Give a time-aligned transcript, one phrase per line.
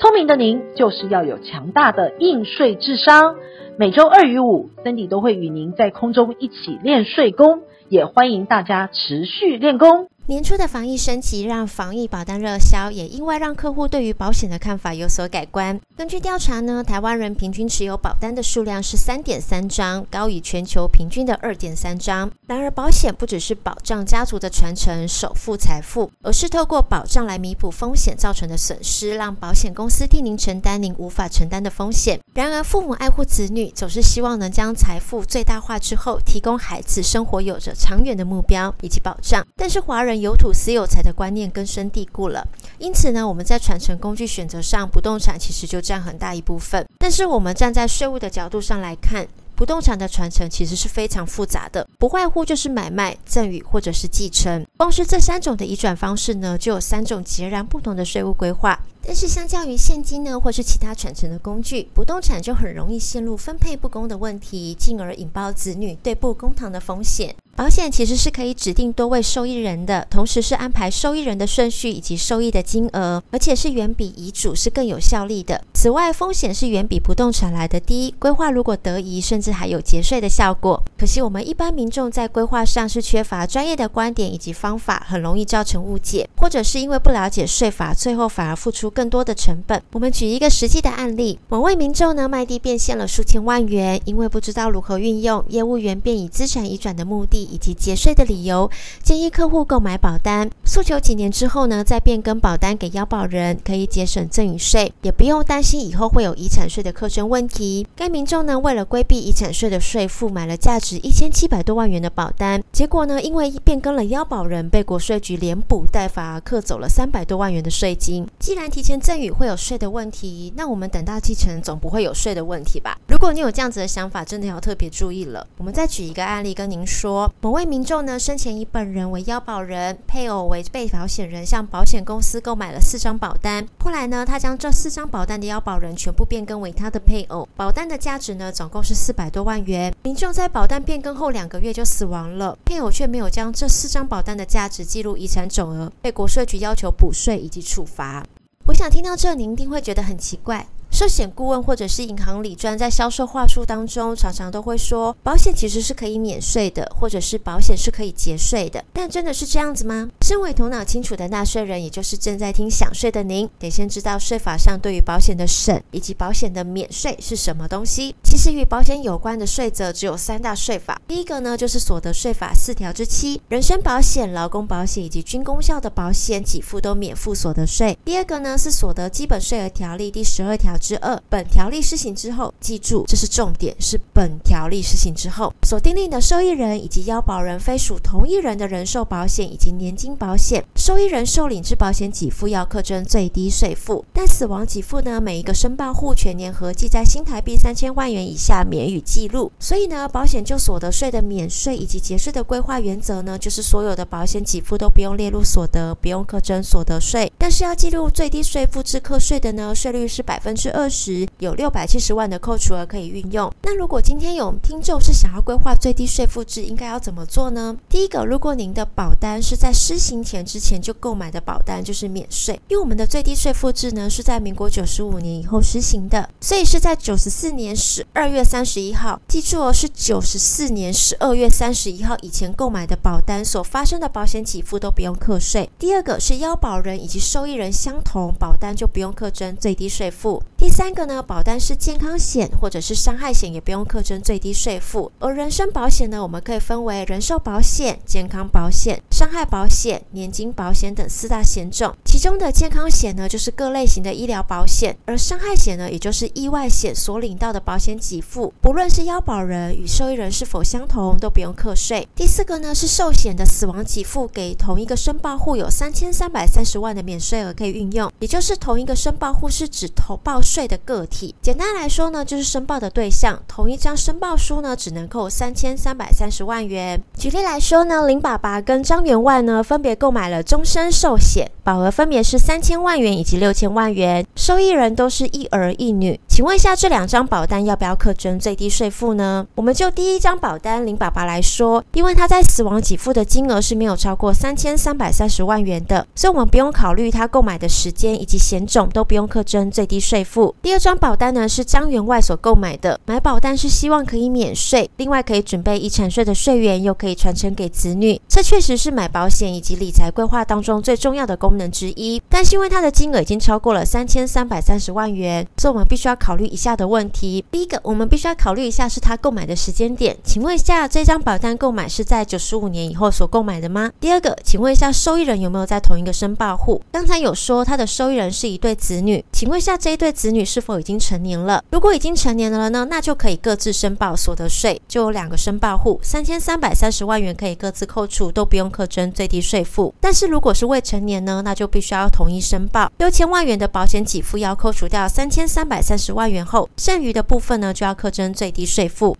[0.00, 3.36] 聪明的您，就是要有强大的应税智商。
[3.76, 7.60] 每周二与五森迪都会与您在空中一起练税功，
[7.90, 10.08] 也欢迎大家持续练功。
[10.30, 15.80] 年初的防疫升级，让防疫保单热销，也意外让客户对于保险的看法有所改观。
[15.96, 22.30] 根据调查呢，台湾人平均持有保单的数量是三点三张，高于全球平均的二点三张。
[22.46, 32.20] 然而，保险不只是保障家族的传承、守护财富，而是透过保障来弥补风险造成的损失，让保险公司替您承担您无法承担的风险。
[32.34, 39.44] 然而，父母爱护子女，总是希望能将财富最大化之后，提供孩子生活有着长远的目标以及保障。
[39.56, 42.46] 但是，华人有土私有财的观念根深蒂固了，
[42.78, 46.86] 因此呢，我们在传承工具选择上，不动产其实就占很大一部分。
[46.98, 54.66] 但是，我们站在税务的角度上来看，不动产的传承其实是非常复杂的，不外乎就是买卖、赠与或者是继承。
[54.76, 58.78] 光是这三种的移转方式呢，就有三种截然不同的税务规划。
[59.02, 67.34] 但是，相较于现金呢，或是其他传承的工具，不动产就很容易陷入分配不公的问题，进而引爆子女对簿公堂的风险。
[67.56, 75.60] 保险其实是可以指定多位受益人的，同时是安排受益人的顺序以及受益的金额，而且是远比遗嘱是更有效力的。
[75.74, 80.82] 此外，风险是远比不动产来的低，规划如果得宜，甚至还有节税的效果。
[80.96, 89.82] 可惜我们一般民众在规划上是缺乏专业的观点以及方法，很容易造成误解，或者是因为不了解税法，最后反而付出更多的成本。
[89.92, 97.40] 我们举一个实际的案例：某位民众呢卖地变现了数千万元，因为不知道如何运用，业务员便以资产移转的目的。
[97.50, 98.70] 以及节税的理由，
[99.02, 107.86] 建议客户购买保单，诉求几年之后呢，再变更保单给要保人，可以节省赠与税，也不用担心以后会有遗产税的课征问题。
[107.96, 118.26] 该民众呢，为了规避遗产税的税负，买了价值一千七百多万元的保单，结果呢，因为变更了要保人，被国税局连补带罚，课走了三百多万元的税金。
[118.38, 122.98] 既然提前赠与会有税的问题，那我们等到继承总不会有税的问题吧？
[123.08, 125.46] 如果你有这样子的想法，真的要特别注意了。
[125.58, 127.32] 我们再举一个案例跟您说。
[127.40, 133.66] 某位民众呢，生前以本人为腰保人，配偶为被保险人，向保险公司购买了四张保单。
[133.78, 137.48] 后来呢，他将这四张保单的腰保人全部变更为他的配偶。
[137.56, 139.94] 保单的价值呢，总共是四百多万元。
[140.02, 148.24] 民众在保单变更后两个月就死亡了，配偶却没有将这四张保单的价值记录遗产总额，被国税局要求补税以及处罚。
[148.70, 150.68] 我想听到这，您一定会觉得很奇怪。
[150.90, 158.84] 寿险顾问或者是银行理专在销售话术当中，常常都会说保险其实是可以免税的，或者是保险是可以节税的。
[158.92, 160.10] 但真的是这样子吗？
[160.22, 168.14] 身为头脑清楚的纳税人，也就是正在听享税的您，得先知道税法上对于保险的审以及保险的免税是什么东西。
[168.24, 177.96] 其实与保险有关的税则只有三大税法，第一个呢就是所得税法四条之七，人身保险、劳工保险以及军公教的保险给付都免付所得税。
[178.04, 180.76] 第二个呢是所得基本税额条例第十二条。
[180.80, 199.52] 之二，本条例施行之后，记住这是重点，是本条例施行之后所订定的受益人以及腰保人非属同一人的人寿保险以及年金保险，受益人受领之保险给付要课征最低税负，但死亡给付呢，每一个申报户全年合计在新台币三千万元以下免予记录。
[199.58, 213.52] 所以呢，保险就所得税的免税以及节税的规划原则呢，就是所有的保险给付都不用列入所得，不用课征所得税，但是要记录最低税负之课税的呢，税率是百分之二十有六百七十万的扣除额可以运用。
[213.62, 217.76] 那如果今天有听众是想要规划最低税负制，应该要怎么做呢？
[217.88, 222.60] 第一个，如果您的保单是在施行前之前就购买的保单，就是免税。
[222.68, 235.68] 因为我们的最低税负制呢是在民国九十五年以后实行的，所以是在九十四年十二月三十一号，记住哦，是九十四年十二月三十一号以前购买的保单所发生的保险给付都不用课税。
[235.78, 240.42] 第二个是腰保人以及受益人相同，保单就不用课征最低税负。
[240.60, 245.10] 第三个呢，保单是健康险或者是伤害险，也不用课征最低税负。
[245.18, 251.96] 而人身保险呢，我们可以分为人寿保险、健康保险、伤害保险、年金保险等四大险种。
[252.04, 262.06] 其中的健康险呢，就是各类型的医疗保险；而伤害险呢，也就是意外险所领到的保险给付，不论是腰保人与受益人是否相同，都不用课税。
[262.14, 270.38] 第四个呢，是寿险的死亡给付，给同一个申报户有三千三百三十万的免税额可以运用，也就是同一个申报户是指投报。
[270.50, 271.32] 税的个体。
[271.40, 277.00] 简单来说呢，就是申报的对象，同一张申报书呢，只能扣三千三百三十万元。
[277.16, 286.18] 举例来说呢，林爸爸跟张员外呢，分别购买了终身寿险，保额分别是三千万元以及六千万元，受益人都是一儿一女。
[286.26, 289.46] 请问一下，这两张保单要不要课征最低税负呢？
[289.54, 300.52] 我们就第一张保单林爸爸来说，因为他在死亡给付的金额是没有超过三千三百三十万元的，所以我们不用考虑他购买的时间以及险种都不用课征最低税负。
[300.60, 312.22] 第二张保单呢，是张员外所购买的，买保单是希望可以免税，另外可以准备遗产税的税源，又可以传承给子女，这确实是买保险以及理财规划当中最重要的功之一。
[312.28, 317.44] 但是因为它的金额已经超过了三千三百三十万元，所以我们必须要考虑以下的问题。
[317.50, 323.90] 第一个，我们必须要考虑一下是他购买的时间点，请问一下这张保单购买是在九十五年以后所购买的吗？
[323.98, 326.80] 第二个，请问一下受益人有没有在同一个申报户？
[326.92, 331.64] 刚才有说他的受益人是一对子女，请问一下这一对子女是否已经成年了？
[331.70, 339.92] 如果已经成年了呢，那就可以各自申报所得税，就有两个申报户，三千三百三十万元可以各自扣除，都不用课征最低税负。
[340.00, 349.16] 但是如果是未成年呢，那就必须要统一申报，六千万元的保险给付要扣除掉三千三百三十万元后，剩余的部分呢就要课征最低税负。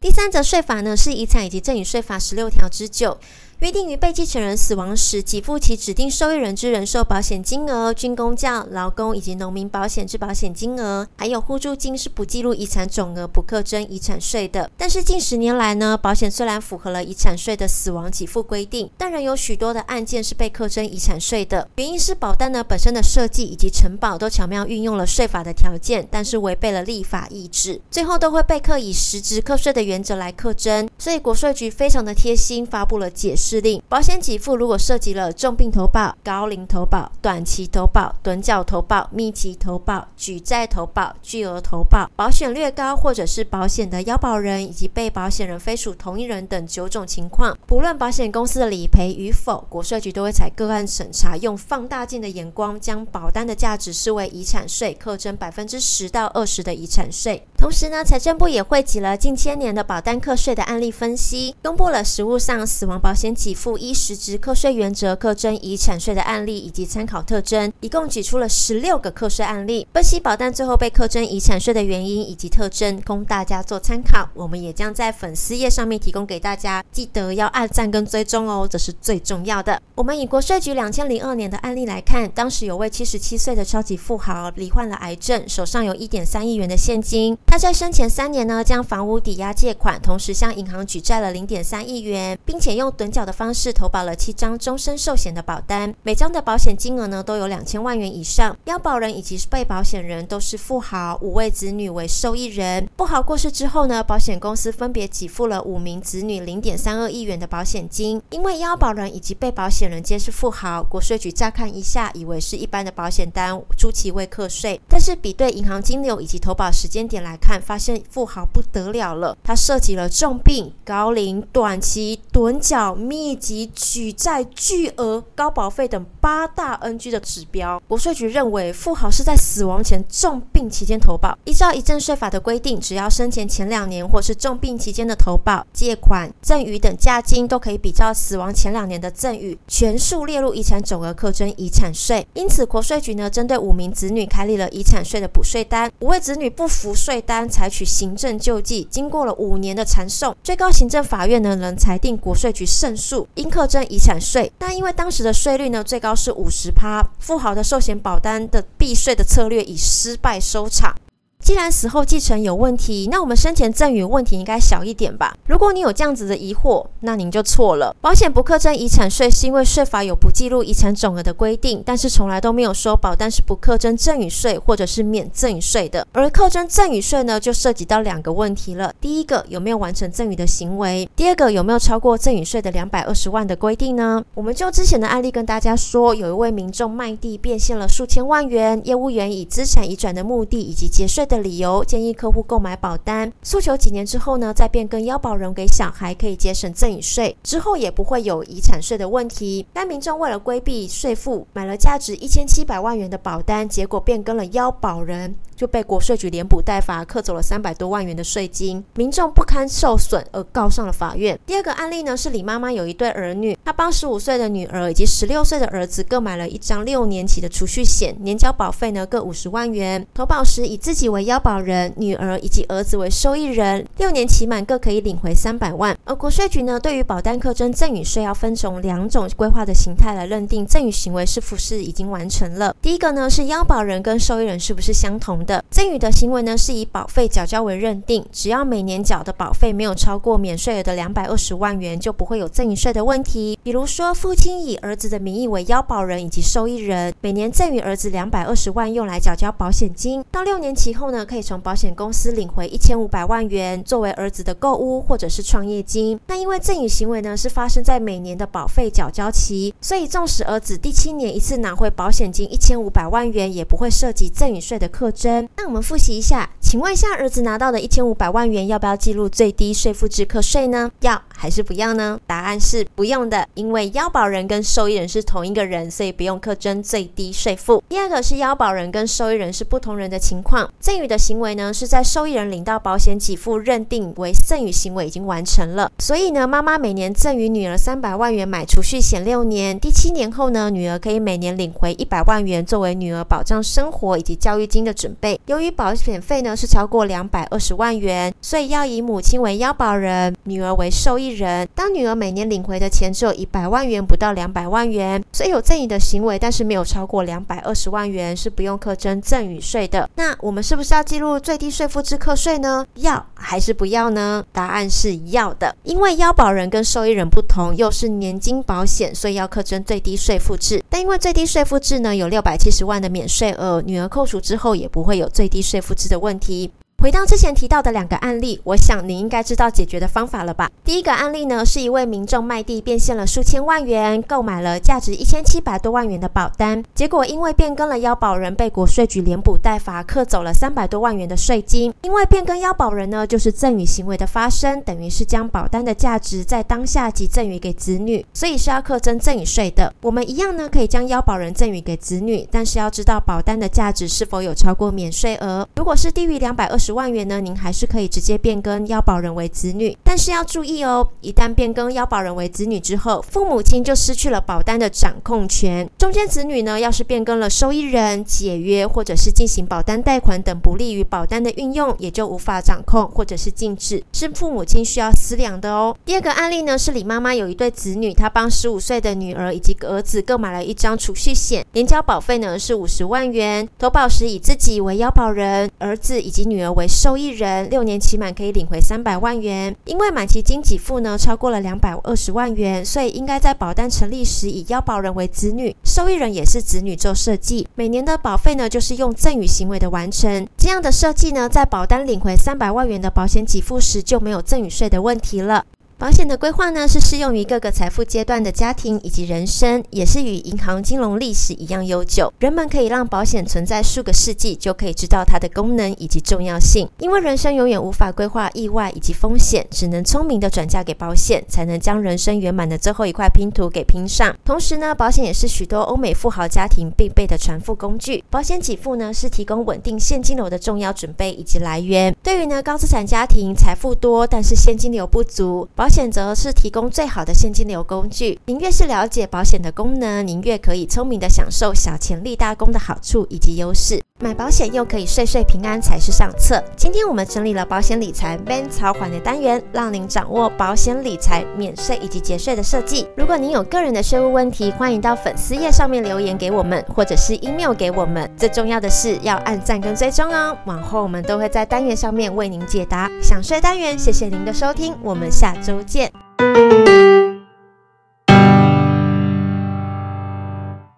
[0.00, 3.18] 第三则税法呢是遗产以及赠与税法十六条之九。
[3.60, 14.70] 约定于被继承人死亡时，给付其指定受益人之人寿保险金额、军公教、劳工以及农民保险之保险金额，还有互助金是不计入遗产总额，不课征遗产税的。
[14.76, 21.68] 但是近十年来呢，保险虽然符合了遗产税的死亡给付规定，但仍有许多的案件是被课征遗产税的。
[21.74, 30.88] 原因是保单呢本身的设计以及承保都巧妙运用了税法的条件，但是违背了立法意志，最后都会被课以实质课税的原则来课征。
[30.96, 33.47] 所以国税局非常的贴心，发布了解释。
[33.48, 57.42] 指令保险给付如果涉及了重病投保、高龄投保、短期投保、趸缴投保、密集投保、举债投保、巨额投保、保险略高，或者是保险的腰保人以及被保险人非属同一人等九种情况，不论保险公司的理赔与否，国税局都会采个案审查，用放大镜的眼光将保单的价值视为遗产税，课征百分之十到二十的遗产税。
[57.56, 63.37] 同时呢，财政部也汇集了近千年的保单课税的案例分析，公布了实务上死亡保险。
[63.38, 74.28] 给付依实质课税原则课征遗产税的案例以及参考特征，一共举出了十六个课税案例，分析保单最后被课征遗产税的原因以及特征，供大家做参考。
[74.34, 79.80] 我们也将在粉丝页上面提供给大家，记得要按赞跟追踪哦，这是最重要的。
[79.94, 98.56] 我们以国税局两千零二年的案例来看，当时有位七十七岁的超级富豪罹患了癌症，手上有一点三亿元的现金，他在生前三年呢，将房屋抵押借款，同时向银行举债了零点三亿元，并且用趸缴的方式投保了七张终身寿险的保单，每张的保险金额呢都有两千万元以上。
[98.64, 102.88] 要保人以及被保险人都是富豪，五位子女为受益人。
[102.96, 108.22] 富豪过世之后呢，保险公司分别给付了五名子女零点三二亿元的保险金。
[108.30, 114.80] 因为要保人以及被保险人皆是富豪，国税局乍看一下以为是一般的保险单，初期未课税。
[114.88, 122.94] 但是比对银行金流以及投保时间点来看，发现富豪不得了了，他涉及了重病、高龄、短期、趸缴、
[123.26, 131.36] 以及举债巨额高保费等八大 NG 的指标，国税局认为富豪是在死亡前重病期间投保。
[131.44, 142.26] 依照遗赠税法的规定，只要生前前两年或是重病期间的投保、借款、赠与等价金，都可以比照死亡前两年的赠与全数列入遗产总额课征遗产税。
[142.34, 148.86] 因此，国税局呢针对五名子女开立了遗产税的补税单，五位子女不服税单，采取行政救济。
[148.90, 153.07] 经过了五年的缠讼，最高行政法院呢仍裁定国税局胜诉。
[153.34, 160.94] 应课征遗产税，但因为当时的税率呢，最高是五十趴，富豪的寿险保单的避税的策略以失败收场。
[161.42, 165.34] 既然死后继承有问题，那我们生前赠与问题应该小一点吧？
[165.46, 167.94] 如果你有这样子的疑惑，那您就错了。
[168.00, 176.06] 保险不课征遗产税，是因为税法有不计入遗产总额的规定，但是从来都没有说保单是不课征赠与税或者是免赠与税的。
[176.12, 184.22] 而课征赠与税呢，就涉及到两个问题了：第一个，有没有完成赠与的行为；第二个，有没有超过赠与税的两百二十万的规定呢？
[184.34, 191.38] 我们就之前的案例跟大家说，有一位民众卖地变现了数千万元，业务员以资产移转的目的以及节税的。
[191.38, 199.64] 理由建议客户购买保单，诉求几年之后呢，再变更腰保人给小孩，可以节省赠与税，之后也不会有遗产税的问题。
[199.72, 205.36] 该民众为了规避税负，买了价值一千七百万元的保单，结果变更了腰保人。
[205.58, 211.36] 就被国税局连补带罚，克走了三百多万元的税金，民众不堪受损而告上了法院。
[211.44, 225.98] 第二个案例呢，是李妈妈有一对儿女，她帮十五岁的女儿以及十六岁的儿子各买了一张六年期的储蓄险，年缴保费呢各五十万元，投保时以自己为腰保人，女儿以及儿子为受益人，六年期满各可以领回三百万。
[226.04, 232.72] 而国税局呢，对于保单课征赠与税要分成两种规划的形态来认定赠与行为是否是已经完成了。
[232.80, 243.58] 第一个呢是腰保人跟受益人是不是相同的，赠与的行为呢是以保费缴交为认定，只要每年缴的保费没有超过免税额的两百二十万元，就不会有赠与税的问题。
[243.62, 256.20] 比如说，父亲以儿子的名义为腰保人以及受益人，每年赠与儿子两百二十万用来缴交保险金，到六年期后呢，可以从保险公司领回一千五百万元作为儿子的购屋或者是创业金。
[256.26, 265.37] 那因为赠与行为呢是发生在每年的保费缴交期，所以纵使儿子第七年一次拿回保险金一千五百万元，也不会涉及赠与税的课征。
[265.56, 270.90] 那我们复习一下，请问一下，儿子拿到的一千五百万元要不要记录最低税负制课税呢？
[271.00, 272.18] 要还是不要呢？
[272.26, 277.80] 答案是不用的，因为腰保人跟受益人是同一个人，所以不用课征最低税负。
[277.88, 295.38] 第二个是腰保人跟受益人是不同人的情况，赠与的行为呢是在受益人领到保险给付认定为赠与行为已经完成了，所以呢，妈妈每年赠与女儿三百万元买储蓄险六年，第七年后呢，女儿可以每年领回一百万元作为女儿保障生活以及教育金的准备。
[295.46, 301.68] 由于保险费呢是超过两百二十万元，所以要以母亲为腰保人，女儿为受益人。
[301.74, 310.08] 当女儿每年领回的钱只有一百万元，不到两百万元，所以有赠与的行为，但是没有超过两百二十万元，是不用课征赠与税的。
[310.16, 312.86] 那我们是不是要记录最低税负制课税呢？
[312.94, 314.44] 要还是不要呢？
[314.52, 320.82] 答案是要的，因为腰保人跟受益人不同，又是年金保险，所以要课征最低税负制。
[320.88, 326.70] 但因为最低税负制呢，有六百七十万的免税额，女儿扣除之后也不会有最低税负制的问题。
[327.00, 330.68] 回到之前提到的两个案例，我想你应该知道解决的方法了吧？
[330.82, 341.94] 第一个案例呢，是一位民众卖地变现了数千万元，购买了价值一千七百多万元的保单，结果因为变更了要保人，被国税局连补带罚，课走了三百多万元的税金。
[342.02, 349.94] 因为变更要保人呢，就是赠与行为的发生，等于是将保单的价值在当下即赠与给子女，所以是要课征赠与税的。
[350.02, 356.87] 我们一样呢，可以将要保人赠与给子女，但是要知道保单的价值是否有超过免税额，如果是低于两百二十。
[356.88, 365.86] 十万元呢，您还是可以直接变更腰保人为子女，但是要注意哦，一旦变更腰保人为子女之后，父母亲就失去了保单的掌控权。
[365.98, 375.94] 中间子女呢，要是变更了受益人、解约或者是进行保单贷款等不利于保单的运用，也就无法掌控或者是禁止，是父母亲需要思量的哦。
[376.06, 389.74] 第二个案例呢，是李妈妈有一对子女，她帮十五岁的女儿以及儿子各买了一张储蓄险，年交保费呢是五十万元，投保时以自己为腰保人，儿子以及女儿为受益人，六年期满可以领回三百万元。
[389.84, 397.66] 因为满期金给付呢超过了两百二十万元，所以应该在保单成立时以要保人为子女，受益人也是子女做设计。
[397.74, 405.64] 每年的保费呢就是用赠与行为的完成，这样的设计呢，在保单领回三百万元的保险给付时就没有赠与税的问题了。
[405.98, 412.32] 保险的规划呢，是适用于各个财富阶段的家庭以及人生，也是与银行金融历史一样悠久。
[412.38, 416.88] 人们可以让保险存在数个世纪，就可以知道它的功能以及重要性。
[417.00, 424.32] 因为人生永远无法规划意外以及风险，只能聪明的转嫁给保险，才能将人生圆满的最后一块拼图给拼上。
[424.44, 428.22] 同时呢，保险也是许多欧美富豪家庭必备的传富工具。
[428.30, 432.14] 保险给付呢，是提供稳定现金流的重要准备以及来源。
[432.22, 438.38] 对于呢高资产家庭，财富多但是现金流不足，保保险则是提供最好的现金流工具。
[438.44, 443.98] 您越是了解保险的功能，您越可以聪明地享受小钱立大功的好处以及优势。
[444.20, 446.62] 买保险又可以岁岁平安才是上策。
[446.76, 453.08] 今天我们整理了保险理财 Ben 超缓的单元，让您掌握保险理财免税以及节税的设计。
[453.16, 458.30] 如果您有个人的税务问题，欢迎到粉丝页上面留言给我们，或者是 email 给我们。
[458.36, 460.54] 最重要的是要按赞跟追踪哦。
[460.66, 463.08] 往后我们都会在单元上面为您解答。
[463.22, 466.12] 享税单元，谢谢您的收听，我们下周见。